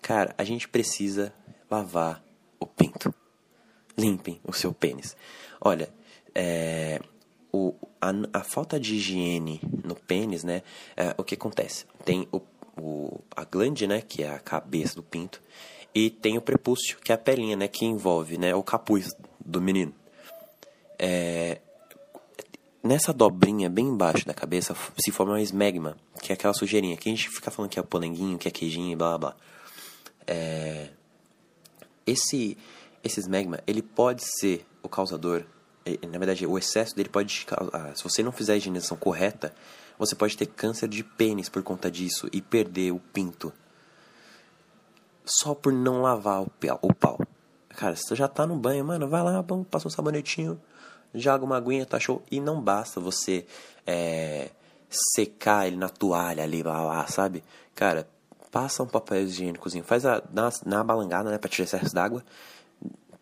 Cara, 0.00 0.34
a 0.38 0.44
gente 0.44 0.68
precisa 0.68 1.32
lavar 1.70 2.22
o 2.58 2.66
pinto. 2.66 3.14
Limpem 3.96 4.40
o 4.44 4.52
seu 4.52 4.72
pênis. 4.72 5.16
Olha, 5.60 5.92
é, 6.34 7.00
o, 7.52 7.74
a, 8.00 8.10
a, 8.32 8.44
falta 8.44 8.78
de 8.78 8.94
higiene 8.94 9.60
no 9.84 9.94
pênis, 9.96 10.44
né? 10.44 10.62
É, 10.96 11.14
o 11.18 11.24
que 11.24 11.34
acontece? 11.34 11.84
Tem 12.04 12.28
o, 12.30 12.40
o, 12.80 13.20
a 13.36 13.44
glande, 13.44 13.86
né? 13.86 14.00
Que 14.00 14.22
é 14.22 14.30
a 14.30 14.38
cabeça 14.38 14.94
do 14.94 15.02
pinto. 15.02 15.42
E 15.94 16.10
tem 16.10 16.38
o 16.38 16.40
prepúcio, 16.40 16.98
que 16.98 17.10
é 17.10 17.14
a 17.14 17.18
pelinha, 17.18 17.56
né? 17.56 17.66
Que 17.66 17.84
envolve 17.84 18.38
né, 18.38 18.54
o 18.54 18.62
capuz 18.62 19.08
do 19.44 19.60
menino. 19.60 19.92
É, 20.98 21.60
nessa 22.88 23.12
dobrinha 23.12 23.68
bem 23.68 23.86
embaixo 23.86 24.26
da 24.26 24.32
cabeça 24.32 24.74
se 24.98 25.12
forma 25.12 25.34
um 25.34 25.38
esmegma, 25.38 25.94
que 26.22 26.32
é 26.32 26.34
aquela 26.34 26.54
sujeirinha 26.54 26.96
que 26.96 27.08
a 27.08 27.12
gente 27.12 27.28
fica 27.28 27.50
falando 27.50 27.70
que 27.70 27.78
é 27.78 27.82
polenguinho, 27.82 28.38
que 28.38 28.48
é 28.48 28.50
queijinho 28.50 28.90
e 28.90 28.96
blá 28.96 29.18
blá. 29.18 29.36
É... 30.26 30.88
Esse, 32.06 32.56
esse 33.04 33.20
esmegma, 33.20 33.60
ele 33.66 33.82
pode 33.82 34.22
ser 34.40 34.66
o 34.82 34.88
causador, 34.88 35.44
na 36.10 36.18
verdade, 36.18 36.46
o 36.46 36.56
excesso 36.56 36.96
dele 36.96 37.10
pode 37.10 37.44
causar, 37.44 37.94
se 37.94 38.02
você 38.02 38.22
não 38.22 38.32
fizer 38.32 38.54
a 38.54 38.56
higienização 38.56 38.96
correta, 38.96 39.54
você 39.98 40.14
pode 40.14 40.34
ter 40.34 40.46
câncer 40.46 40.88
de 40.88 41.04
pênis 41.04 41.50
por 41.50 41.62
conta 41.62 41.90
disso 41.90 42.28
e 42.32 42.40
perder 42.40 42.92
o 42.92 42.98
pinto. 42.98 43.52
Só 45.26 45.54
por 45.54 45.70
não 45.70 46.00
lavar 46.00 46.42
o 46.42 46.94
pau. 46.94 47.20
Cara, 47.68 47.94
você 47.94 48.16
já 48.16 48.26
tá 48.26 48.46
no 48.46 48.56
banho, 48.56 48.82
mano, 48.84 49.06
vai 49.08 49.22
lá, 49.22 49.44
passa 49.70 49.88
um 49.88 49.90
sabonetinho, 49.90 50.58
joga 51.14 51.44
uma 51.44 51.56
aguinha, 51.56 51.86
tá 51.86 51.98
show. 51.98 52.22
E 52.30 52.40
não 52.40 52.60
basta 52.60 53.00
você 53.00 53.46
é, 53.86 54.50
secar 54.88 55.66
ele 55.66 55.76
na 55.76 55.88
toalha 55.88 56.42
ali, 56.42 56.62
lá, 56.62 56.82
lá, 56.82 57.06
sabe? 57.06 57.42
Cara, 57.74 58.08
passa 58.50 58.82
um 58.82 58.86
papel 58.86 59.22
higiênicozinho, 59.22 59.84
faz 59.84 60.04
a, 60.04 60.22
na, 60.32 60.50
na 60.64 60.84
balangada, 60.84 61.30
né, 61.30 61.38
pra 61.38 61.48
tirar 61.48 61.64
excesso 61.64 61.94
d'água. 61.94 62.24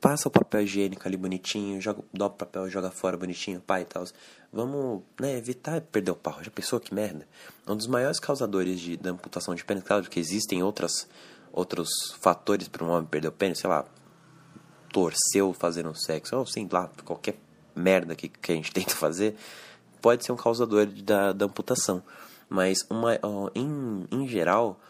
passa 0.01 0.29
o 0.29 0.31
papel 0.31 0.63
higiênico 0.63 1.07
ali 1.07 1.17
bonitinho, 1.17 1.81
joga, 1.81 2.03
dobra 2.13 2.35
o 2.35 2.39
papel, 2.39 2.71
joga 2.71 2.91
fora 2.91 3.17
bonitinho, 3.17 3.61
pai 3.61 3.83
e 3.83 3.85
tal. 3.85 4.05
Vamos, 4.53 5.03
né, 5.21 5.37
evitar 5.37 5.81
perder 5.81 6.13
o 6.13 6.17
pau. 6.17 6.43
Já 6.43 6.51
pensou 6.51 6.81
que 6.81 6.95
merda? 6.95 7.27
Um 7.67 7.77
dos 7.77 7.87
maiores 7.87 8.21
causadores 8.21 8.81
de, 8.81 8.97
da 8.97 9.11
amputação 9.11 9.55
de 9.55 9.65
pênis, 9.65 9.85
claro 9.85 10.09
que 10.09 10.21
existem 10.21 10.63
outras, 10.63 11.09
outros 11.53 11.89
fatores 12.21 12.69
para 12.69 12.85
um 12.85 12.91
homem 12.91 13.07
perder 13.07 13.29
o 13.29 13.33
pênis, 13.33 13.59
sei 13.59 13.69
lá, 13.69 13.85
torceu 14.93 15.53
fazendo 15.53 15.95
sexo, 15.95 16.37
ou 16.37 16.47
sei 16.47 16.67
lá, 16.71 16.91
qualquer 17.05 17.37
merda 17.77 18.15
que, 18.15 18.29
que 18.29 18.53
a 18.53 18.55
gente 18.55 18.73
tenta 18.75 18.95
fazer, 18.95 19.37
pode 20.01 20.25
ser 20.25 20.33
um 20.33 20.37
causador 20.37 20.87
da, 20.87 21.33
da 21.33 21.45
amputação. 21.47 22.03
Mas, 22.49 22.87
uma, 22.89 23.19
em, 23.55 24.07
em 24.11 24.29
geral, 24.29 24.81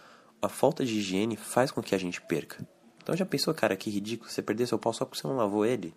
a 0.41 0.49
falta 0.49 0.85
de 0.85 0.99
higiene 0.99 1.37
faz 1.37 1.71
com 1.71 1.83
que 1.83 1.95
a 1.95 1.99
gente 1.99 2.21
perca. 2.21 2.67
Então 3.03 3.17
já 3.17 3.25
pensou, 3.25 3.55
cara, 3.55 3.77
que 3.77 3.89
ridículo 3.89 4.31
você 4.31 4.43
perder 4.43 4.67
seu 4.67 4.79
pau 4.79 4.93
só 4.93 5.05
porque 5.05 5.21
você 5.21 5.27
não 5.27 5.37
lavou 5.37 5.65
ele? 5.65 5.95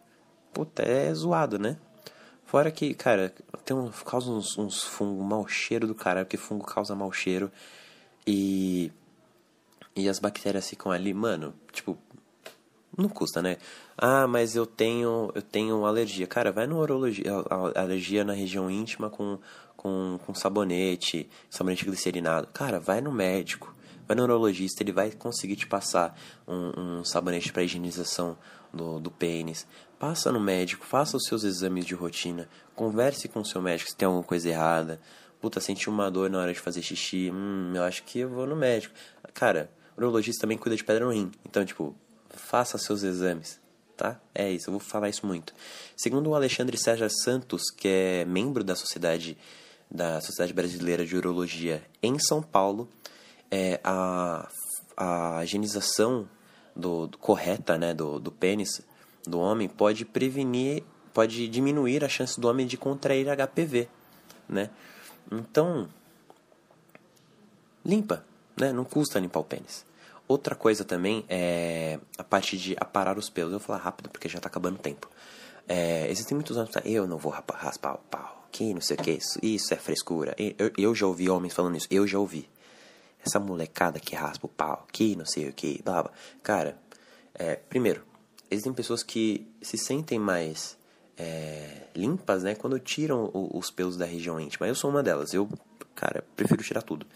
Puta, 0.54 0.84
é 0.84 1.14
zoado, 1.14 1.58
né? 1.58 1.78
Fora 2.46 2.72
que, 2.72 2.94
cara, 2.94 3.34
tem 3.64 3.78
um, 3.78 3.90
causa 3.90 4.30
uns, 4.32 4.58
uns 4.58 4.84
fungos 4.84 5.24
mau 5.24 5.48
cheiro 5.48 5.86
do 5.86 5.94
caralho, 5.94 6.26
porque 6.26 6.38
fungo 6.38 6.66
causa 6.66 6.96
mau 6.96 7.12
cheiro. 7.12 7.52
E. 8.26 8.92
E 9.96 10.08
as 10.08 10.18
bactérias 10.18 10.68
ficam 10.70 10.92
ali, 10.92 11.14
mano, 11.14 11.54
tipo. 11.72 11.98
Não 12.98 13.08
custa, 13.08 13.42
né? 13.42 13.58
Ah, 14.02 14.26
mas 14.28 14.56
eu 14.56 14.66
tenho 14.66 15.30
eu 15.36 15.42
tenho 15.42 15.86
alergia. 15.86 16.26
Cara, 16.26 16.52
vai 16.52 16.66
no 16.66 16.80
urologia, 16.80 17.32
alergia 17.76 18.24
na 18.24 18.34
região 18.34 18.72
íntima 18.72 19.10
com, 19.10 19.38
com, 19.76 20.18
com 20.26 20.34
sabonete, 20.34 21.30
sabonete 21.50 21.86
glicerinado. 21.86 22.48
Cara, 22.48 22.80
vai 22.80 23.02
no 23.02 23.12
médico 23.12 23.76
vai 24.10 24.16
no 24.16 24.26
neurologista, 24.26 24.82
ele 24.82 24.92
vai 24.92 25.12
conseguir 25.12 25.56
te 25.56 25.68
passar 25.68 26.20
um, 26.48 27.00
um 27.00 27.06
sabonete 27.06 27.54
para 27.54 27.62
higienização 27.62 28.36
do, 28.74 29.00
do 29.00 29.12
pênis. 29.12 29.68
Passa 30.00 30.32
no 30.32 30.40
médico, 30.40 30.84
faça 30.84 31.16
os 31.16 31.26
seus 31.26 31.44
exames 31.44 31.86
de 31.86 31.94
rotina, 31.94 32.50
converse 32.76 33.28
com 33.28 33.42
o 33.42 33.46
seu 33.46 33.62
médico 33.62 33.92
se 33.92 33.96
tem 33.96 34.08
alguma 34.08 34.24
coisa 34.24 34.50
errada. 34.50 35.00
Puta, 35.40 35.60
senti 35.60 35.88
uma 35.88 36.10
dor 36.10 36.28
na 36.28 36.40
hora 36.40 36.52
de 36.52 36.60
fazer 36.60 36.82
xixi, 36.82 37.30
hum, 37.32 37.72
eu 37.76 37.84
acho 37.84 38.04
que 38.04 38.20
eu 38.20 38.30
vou 38.30 38.48
no 38.48 38.56
médico. 38.56 38.96
Cara, 39.32 39.70
o 39.96 40.02
neurologista 40.02 40.42
também 40.42 40.58
cuida 40.58 40.76
de 40.76 40.84
pedra 40.84 41.06
no 41.06 41.12
rim, 41.12 41.30
então, 41.46 41.64
tipo, 41.64 41.96
faça 42.30 42.80
seus 42.80 43.04
exames, 43.04 43.62
tá? 44.00 44.18
É 44.34 44.50
isso, 44.50 44.70
eu 44.70 44.72
vou 44.72 44.80
falar 44.80 45.10
isso 45.10 45.28
muito. 45.28 45.54
Segundo 45.98 46.30
o 46.30 46.36
Alexandre 46.36 46.78
César 46.78 47.10
Santos, 47.10 47.64
que 47.70 47.88
é 47.90 48.26
membro 48.26 48.64
da 48.64 48.74
Sociedade 48.74 49.38
da 49.92 50.22
Sociedade 50.22 50.54
Brasileira 50.54 51.04
de 51.06 51.18
Urologia 51.18 51.84
em 52.02 52.18
São 52.20 52.42
Paulo, 52.42 52.88
é, 53.50 53.80
a, 53.84 54.48
a 54.96 55.44
higienização 55.44 56.30
do, 56.76 57.08
do, 57.08 57.18
correta 57.18 57.78
né, 57.78 57.94
do, 57.94 58.20
do 58.20 58.32
pênis 58.32 58.82
do 59.26 59.40
homem 59.40 59.68
pode 59.68 60.06
prevenir, 60.06 60.84
pode 61.12 61.48
diminuir 61.48 62.06
a 62.06 62.10
chance 62.10 62.40
do 62.40 62.48
homem 62.48 62.68
de 62.68 62.78
contrair 62.78 63.26
HPV, 63.36 63.90
né? 64.48 64.70
Então, 65.32 65.90
limpa, 67.84 68.24
né? 68.56 68.72
Não 68.72 68.86
custa 68.86 69.20
limpar 69.20 69.40
o 69.40 69.44
pênis. 69.44 69.84
Outra 70.30 70.54
coisa 70.54 70.86
também 70.86 71.26
é 71.28 72.00
a 72.16 72.24
parte 72.24 72.56
de 72.56 72.76
aparar 72.80 73.18
os 73.18 73.32
pelos. 73.32 73.52
Eu 73.52 73.58
vou 73.58 73.66
falar 73.66 73.80
rápido 73.80 74.12
porque 74.12 74.30
já 74.30 74.38
está 74.38 74.48
acabando 74.48 74.76
o 74.76 74.80
tempo. 74.80 75.10
É, 75.68 76.08
existem 76.08 76.36
muitos 76.36 76.56
anos 76.56 76.72
eu 76.86 77.08
não 77.08 77.18
vou 77.18 77.32
raspar 77.32 77.96
o 77.96 77.98
pau, 77.98 78.48
que 78.52 78.72
não 78.72 78.80
sei 78.80 78.96
o 78.96 79.02
que, 79.02 79.12
isso, 79.14 79.40
isso 79.42 79.74
é 79.74 79.78
frescura. 79.78 80.36
Eu, 80.38 80.72
eu 80.78 80.94
já 80.94 81.08
ouvi 81.08 81.28
homens 81.32 81.56
falando 81.56 81.78
isso, 81.78 81.88
eu 81.90 82.06
já 82.06 82.20
ouvi 82.20 82.48
essa 83.26 83.40
molecada 83.40 84.00
que 84.00 84.16
raspa 84.16 84.46
o 84.46 84.50
pau, 84.50 84.86
que 84.92 85.16
não 85.16 85.26
sei 85.26 85.50
o 85.50 85.54
que, 85.54 85.82
blá, 85.84 86.04
blá. 86.04 86.12
Cara, 86.44 86.78
é, 87.34 87.56
primeiro, 87.56 88.04
existem 88.52 88.72
pessoas 88.72 89.02
que 89.02 89.48
se 89.64 89.80
sentem 89.80 90.20
mais 90.20 90.78
é, 91.18 91.88
limpas, 91.96 92.44
né, 92.44 92.54
quando 92.54 92.78
tiram 92.80 93.32
o, 93.34 93.58
os 93.58 93.72
pelos 93.72 93.98
da 93.98 94.06
região 94.06 94.40
íntima. 94.40 94.68
Eu 94.68 94.76
sou 94.76 94.92
uma 94.92 95.02
delas, 95.02 95.34
eu, 95.34 95.50
cara, 95.96 96.24
prefiro 96.36 96.64
tirar 96.64 96.84
tudo. 96.84 97.08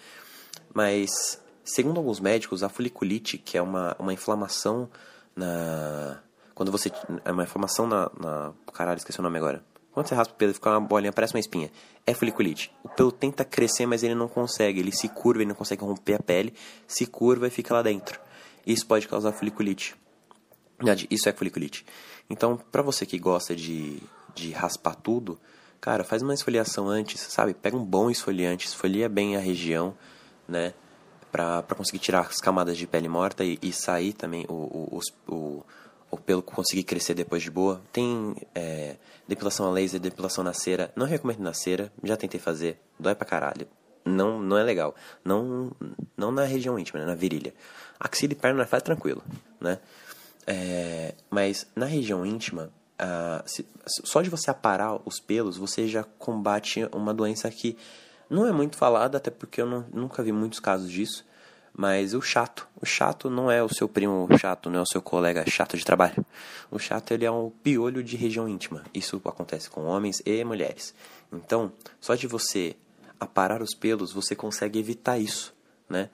Mas, 0.73 1.39
segundo 1.63 1.97
alguns 1.97 2.19
médicos, 2.19 2.63
a 2.63 2.69
foliculite, 2.69 3.37
que 3.37 3.57
é 3.57 3.61
uma, 3.61 3.95
uma 3.99 4.13
inflamação 4.13 4.89
na... 5.35 6.19
Quando 6.53 6.71
você... 6.71 6.91
É 7.25 7.31
uma 7.31 7.43
inflamação 7.43 7.87
na, 7.87 8.11
na... 8.19 8.53
Caralho, 8.73 8.97
esqueci 8.97 9.19
o 9.19 9.23
nome 9.23 9.37
agora 9.37 9.63
quando 9.93 10.07
você 10.07 10.15
raspa 10.15 10.33
o 10.33 10.37
pelo, 10.37 10.53
fica 10.53 10.71
uma 10.71 10.81
bolinha, 10.81 11.13
parece 11.13 11.35
uma 11.35 11.39
espinha. 11.39 11.71
É 12.05 12.13
foliculite. 12.13 12.71
O 12.83 12.89
pelo 12.89 13.11
tenta 13.11 13.45
crescer, 13.45 13.85
mas 13.85 14.01
ele 14.01 14.15
não 14.15 14.27
consegue. 14.27 14.79
Ele 14.79 14.91
se 14.91 15.07
curva, 15.07 15.43
ele 15.43 15.49
não 15.49 15.55
consegue 15.55 15.83
romper 15.83 16.15
a 16.15 16.19
pele, 16.19 16.53
se 16.87 17.05
curva 17.05 17.47
e 17.47 17.51
fica 17.51 17.73
lá 17.73 17.83
dentro. 17.83 18.19
Isso 18.65 18.85
pode 18.87 19.07
causar 19.07 19.31
foliculite. 19.33 19.95
Isso 21.11 21.29
é 21.29 21.33
foliculite. 21.33 21.85
Então, 22.27 22.59
pra 22.71 22.81
você 22.81 23.05
que 23.05 23.19
gosta 23.19 23.55
de, 23.55 24.01
de 24.33 24.51
raspar 24.51 24.95
tudo, 24.95 25.39
cara, 25.79 26.03
faz 26.03 26.23
uma 26.23 26.33
esfoliação 26.33 26.89
antes, 26.89 27.21
sabe? 27.21 27.53
Pega 27.53 27.77
um 27.77 27.85
bom 27.85 28.09
esfoliante, 28.09 28.67
esfolia 28.67 29.07
bem 29.07 29.37
a 29.37 29.39
região, 29.39 29.93
né? 30.47 30.73
Pra 31.33 31.63
conseguir 31.75 31.97
tirar 31.97 32.21
as 32.21 32.39
camadas 32.39 32.77
de 32.77 32.85
pele 32.85 33.09
morta 33.09 33.43
e, 33.43 33.57
e 33.59 33.73
sair 33.73 34.13
também 34.13 34.45
o, 34.47 34.53
o, 34.53 34.99
o, 35.27 35.65
o 36.11 36.17
pelo 36.17 36.43
conseguir 36.43 36.83
crescer 36.83 37.15
depois 37.15 37.41
de 37.41 37.49
boa. 37.49 37.81
Tem 37.91 38.35
é, 38.53 38.97
depilação 39.27 39.65
a 39.65 39.71
laser, 39.71 39.99
depilação 39.99 40.43
na 40.43 40.53
cera. 40.53 40.93
Não 40.95 41.07
recomendo 41.07 41.39
na 41.39 41.51
cera, 41.51 41.91
já 42.03 42.15
tentei 42.15 42.39
fazer, 42.39 42.79
dói 42.99 43.15
pra 43.15 43.25
caralho. 43.25 43.67
Não, 44.05 44.39
não 44.39 44.59
é 44.59 44.63
legal. 44.63 44.93
Não, 45.25 45.71
não 46.15 46.31
na 46.31 46.43
região 46.43 46.77
íntima, 46.77 46.99
né? 46.99 47.07
na 47.07 47.15
virilha. 47.15 47.51
Axila 47.99 48.33
e 48.33 48.35
perna 48.35 48.65
faz 48.67 48.83
tranquilo, 48.83 49.23
né? 49.59 49.79
É, 50.45 51.15
mas 51.31 51.65
na 51.75 51.87
região 51.87 52.23
íntima, 52.23 52.69
se, 53.45 53.65
só 53.87 54.21
de 54.21 54.29
você 54.29 54.51
aparar 54.51 54.99
os 55.05 55.19
pelos, 55.19 55.57
você 55.57 55.87
já 55.87 56.03
combate 56.03 56.87
uma 56.91 57.13
doença 57.13 57.49
que 57.49 57.77
não 58.29 58.45
é 58.47 58.51
muito 58.51 58.77
falada, 58.77 59.17
até 59.17 59.29
porque 59.29 59.61
eu 59.61 59.65
não, 59.65 59.85
nunca 59.93 60.23
vi 60.23 60.31
muitos 60.31 60.59
casos 60.59 60.89
disso, 60.89 61.25
mas 61.75 62.13
o 62.13 62.21
chato, 62.21 62.67
o 62.79 62.85
chato 62.85 63.29
não 63.29 63.49
é 63.49 63.63
o 63.63 63.73
seu 63.73 63.89
primo 63.89 64.27
chato, 64.37 64.69
não 64.69 64.79
é 64.79 64.81
o 64.83 64.87
seu 64.87 65.01
colega 65.01 65.43
chato 65.49 65.75
de 65.75 65.83
trabalho. 65.83 66.23
O 66.69 66.77
chato 66.77 67.11
ele 67.11 67.25
é 67.25 67.31
um 67.31 67.49
piolho 67.49 68.03
de 68.03 68.15
região 68.15 68.47
íntima. 68.47 68.83
Isso 68.93 69.19
acontece 69.25 69.69
com 69.69 69.85
homens 69.85 70.21
e 70.25 70.43
mulheres. 70.43 70.93
Então, 71.31 71.71
só 71.99 72.13
de 72.13 72.27
você 72.27 72.75
aparar 73.19 73.61
os 73.61 73.73
pelos, 73.73 74.11
você 74.11 74.35
consegue 74.35 74.77
evitar 74.77 75.17
isso, 75.17 75.53
né? 75.89 76.09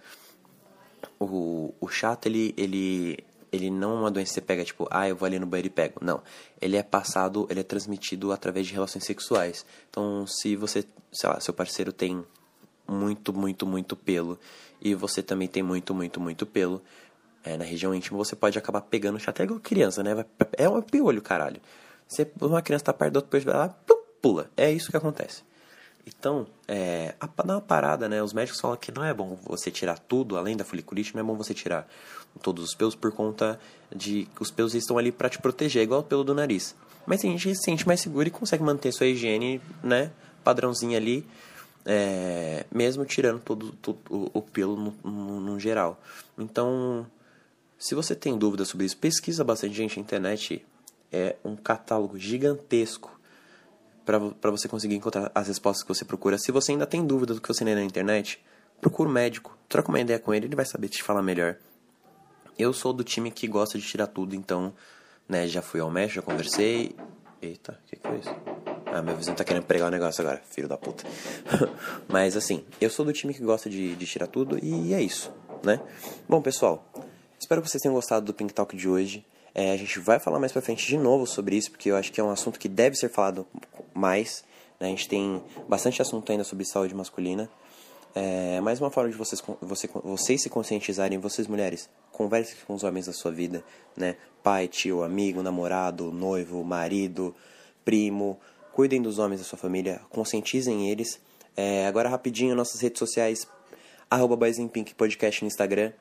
O, 1.20 1.74
o 1.82 1.90
chato 1.90 2.28
ele 2.28 2.54
ele 2.56 3.20
ele 3.52 3.70
não 3.70 3.98
é 3.98 4.00
uma 4.02 4.12
doença 4.12 4.30
que 4.30 4.36
você 4.36 4.42
pega 4.42 4.64
tipo, 4.64 4.88
ah, 4.92 5.08
eu 5.08 5.16
vou 5.16 5.26
ali 5.26 5.40
no 5.40 5.46
banheiro 5.46 5.68
e 5.68 5.72
pego. 5.72 6.00
Não. 6.04 6.22
Ele 6.62 6.78
é 6.78 6.84
passado, 6.84 7.48
ele 7.50 7.60
é 7.60 7.64
transmitido 7.64 8.32
através 8.32 8.68
de 8.68 8.74
relações 8.74 9.04
sexuais. 9.04 9.66
Então, 9.90 10.26
se 10.28 10.56
você, 10.56 10.86
sei 11.12 11.30
lá, 11.30 11.40
seu 11.40 11.54
parceiro 11.54 11.92
tem 11.92 12.24
muito, 12.88 13.34
muito, 13.34 13.66
muito 13.66 13.96
pelo 13.96 14.40
e 14.82 14.96
você 14.96 15.22
também 15.22 15.48
tem 15.48 15.62
muito, 15.62 15.94
muito, 15.94 16.20
muito 16.20 16.46
pelo 16.46 16.82
é, 17.44 17.58
na 17.58 17.64
região 17.64 17.94
íntima, 17.94 18.18
você 18.18 18.36
pode 18.36 18.58
acabar 18.58 18.82
pegando 18.82 19.20
chato. 19.20 19.40
É 19.40 19.44
igual 19.44 19.60
criança, 19.60 20.04
né? 20.04 20.26
É 20.54 20.68
um 20.68 20.82
piolho, 20.82 21.22
caralho. 21.22 21.62
Você, 22.08 22.30
uma 22.42 22.62
criança 22.62 22.86
tá 22.86 22.94
perto 22.94 23.14
do 23.14 23.18
outro, 23.18 23.42
vai 23.42 23.56
lá, 23.56 23.76
pula. 24.22 24.50
É 24.58 24.72
isso 24.72 24.92
que 24.92 24.98
acontece. 24.98 25.44
Então, 26.18 26.48
é, 26.68 27.14
a, 27.20 27.28
dá 27.44 27.56
uma 27.56 27.62
parada, 27.62 28.10
né? 28.10 28.22
Os 28.22 28.34
médicos 28.34 28.60
falam 28.60 28.78
que 28.78 28.92
não 28.92 29.04
é 29.04 29.14
bom 29.14 29.38
você 29.44 29.70
tirar 29.70 30.00
tudo, 30.00 30.38
além 30.38 30.58
da 30.58 30.64
foliculite, 30.64 31.14
não 31.14 31.22
é 31.22 31.24
bom 31.24 31.36
você 31.36 31.54
tirar 31.54 31.88
todos 32.42 32.64
os 32.64 32.76
pelos 32.76 32.96
por 32.96 33.12
conta 33.12 33.60
de 33.94 34.28
que 34.36 34.42
os 34.42 34.52
pelos 34.52 34.74
estão 34.74 34.98
ali 34.98 35.12
para 35.12 35.30
te 35.30 35.40
proteger, 35.40 35.84
igual 35.84 36.02
o 36.02 36.04
pelo 36.04 36.24
do 36.24 36.34
nariz. 36.34 36.76
Mas 37.06 37.24
a 37.24 37.28
gente 37.28 37.56
se 37.56 37.64
sente 37.64 37.88
mais 37.88 38.00
seguro 38.02 38.28
e 38.28 38.32
consegue 38.32 38.64
manter 38.64 38.92
sua 38.92 39.08
higiene, 39.08 39.62
né? 39.84 40.12
Padrãozinho 40.44 40.96
ali, 40.96 41.26
é, 41.86 42.66
mesmo 42.72 43.06
tirando 43.06 43.40
todo, 43.42 43.72
todo 43.74 44.00
o, 44.10 44.42
pelo 44.42 44.76
no, 44.76 44.96
no, 45.04 45.40
no, 45.40 45.60
geral. 45.60 46.00
Então, 46.38 47.06
se 47.78 47.96
você 47.96 48.16
tem 48.16 48.38
dúvidas 48.38 48.68
sobre 48.68 48.86
isso, 48.86 48.98
pesquisa 48.98 49.44
bastante 49.44 49.76
gente 49.76 49.98
na 49.98 50.04
internet. 50.04 50.66
É 51.12 51.38
um 51.44 51.56
catálogo 51.56 52.20
gigantesco 52.20 53.19
para 54.42 54.50
você 54.50 54.68
conseguir 54.68 54.96
encontrar 54.96 55.32
as 55.36 55.48
respostas 55.48 55.84
que 55.84 55.94
você 55.94 56.04
procura. 56.04 56.38
Se 56.38 56.52
você 56.52 56.72
ainda 56.72 56.88
tem 56.88 57.06
dúvida 57.06 57.34
do 57.34 57.42
que 57.42 57.48
você 57.48 57.64
lê 57.64 57.76
na 57.76 57.84
internet, 57.84 58.44
procura 58.82 59.08
um 59.08 59.12
médico, 59.12 59.58
troca 59.68 59.90
uma 59.90 60.00
ideia 60.00 60.18
com 60.18 60.34
ele, 60.34 60.48
ele 60.48 60.56
vai 60.56 60.66
saber 60.66 60.90
te 60.90 61.04
falar 61.04 61.22
melhor. 61.22 61.58
Eu 62.58 62.74
sou 62.74 62.92
do 62.92 63.04
time 63.04 63.30
que 63.30 63.48
gosta 63.48 63.78
de 63.78 63.86
tirar 63.86 64.08
tudo, 64.08 64.36
então, 64.36 64.74
né, 65.28 65.48
já 65.48 65.62
fui 65.62 65.80
ao 65.80 65.92
médico, 65.92 66.16
já 66.16 66.22
conversei. 66.22 66.96
Eita, 67.42 67.80
o 67.86 67.90
que, 67.90 67.96
que 67.96 68.08
foi 68.08 68.18
isso? 68.18 68.36
Ah, 68.88 69.02
meu 69.02 69.16
vizinho 69.16 69.38
tá 69.38 69.44
querendo 69.44 69.64
pregar 69.64 69.86
o 69.86 69.88
um 69.90 69.92
negócio 69.92 70.22
agora, 70.22 70.42
filho 70.50 70.68
da 70.68 70.78
puta. 70.78 71.06
Mas 72.10 72.36
assim, 72.36 72.66
eu 72.82 72.90
sou 72.90 73.06
do 73.06 73.14
time 73.14 73.34
que 73.34 73.42
gosta 73.42 73.70
de, 73.70 73.96
de 73.96 74.06
tirar 74.06 74.28
tudo 74.28 74.58
e 74.62 74.94
é 74.94 75.02
isso, 75.02 75.32
né? 75.64 75.80
Bom, 76.28 76.42
pessoal, 76.42 76.84
espero 77.40 77.62
que 77.62 77.70
vocês 77.70 77.82
tenham 77.82 77.94
gostado 77.94 78.26
do 78.26 78.34
Pink 78.34 78.54
Talk 78.54 78.76
de 78.76 78.90
hoje. 78.90 79.24
É, 79.60 79.72
a 79.72 79.76
gente 79.76 80.00
vai 80.00 80.22
falar 80.22 80.40
mais 80.40 80.54
pra 80.54 80.62
frente 80.62 80.88
de 80.88 80.98
novo 80.98 81.28
sobre 81.28 81.58
isso, 81.58 81.70
porque 81.70 81.92
eu 81.92 81.98
acho 81.98 82.14
que 82.14 82.22
é 82.22 82.24
um 82.24 82.30
assunto 82.30 82.58
que 82.58 82.70
deve 82.70 82.96
ser 82.96 83.10
falado 83.10 83.46
mais. 83.94 84.42
Né? 84.80 84.88
A 84.88 84.90
gente 84.90 85.10
tem 85.10 85.44
bastante 85.68 86.02
assunto 86.02 86.32
ainda 86.32 86.46
sobre 86.46 86.64
saúde 86.64 86.96
masculina. 86.96 87.50
É 88.16 88.62
mais 88.62 88.80
uma 88.80 88.90
forma 88.90 89.10
de 89.12 89.18
vocês, 89.18 89.44
você, 89.62 89.90
vocês 90.02 90.44
se 90.44 90.50
conscientizarem, 90.50 91.18
vocês 91.18 91.46
mulheres, 91.46 91.90
conversem 92.10 92.56
com 92.66 92.74
os 92.74 92.86
homens 92.86 93.08
da 93.08 93.12
sua 93.12 93.32
vida, 93.32 93.62
né? 93.98 94.16
Pai, 94.42 94.70
tio, 94.70 95.04
amigo, 95.04 95.44
namorado, 95.44 96.10
noivo, 96.10 96.64
marido, 96.64 97.36
primo. 97.84 98.40
Cuidem 98.72 99.02
dos 99.02 99.20
homens 99.20 99.42
da 99.42 99.46
sua 99.46 99.60
família, 99.60 100.00
conscientizem 100.10 100.90
eles. 100.90 101.20
É, 101.58 101.86
agora 101.86 102.08
rapidinho, 102.08 102.56
nossas 102.56 102.80
redes 102.80 102.98
sociais, 102.98 103.46
arroba 104.10 104.38
Podcast 104.96 105.44
no 105.44 105.48
Instagram, 105.50 105.92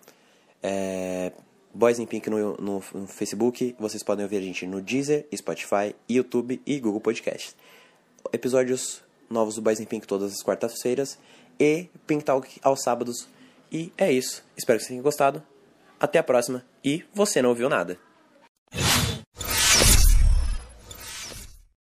é, 0.63 1.33
Boys 1.75 1.99
in 1.99 2.07
Pink 2.07 2.29
no, 2.31 2.57
no, 2.57 2.83
no, 2.95 3.07
Facebook. 3.07 3.77
Vocês 3.79 4.03
podem 4.03 4.25
ouvir 4.25 4.39
a 4.39 4.41
gente 4.41 4.67
no 4.67 4.81
Deezer, 4.81 5.27
Spotify, 5.35 5.95
YouTube 6.09 6.61
e 6.67 6.81
Google 6.81 7.01
Podcast. 7.01 7.55
Episódios 8.33 9.03
novos 9.31 9.55
do 9.55 9.63
Boys 9.63 9.81
in 9.81 9.85
Pink 9.85 10.07
todas 10.07 10.33
as 10.33 10.43
quartas-feiras 10.43 11.19
e 11.59 11.89
Pink 12.07 12.25
Talk 12.25 12.59
aos 12.63 12.83
sábados. 12.83 13.29
E 13.71 13.93
é 13.99 14.11
isso. 14.11 14.43
Espero 14.57 14.79
que 14.79 14.85
vocês 14.85 14.89
tenham 14.89 15.03
gostado. 15.03 15.43
Até 16.01 16.19
a 16.19 16.23
próxima. 16.23 16.65
E 16.85 17.05
você 17.13 17.43
não 17.43 17.51
ouviu 17.51 17.69
nada. 17.69 17.99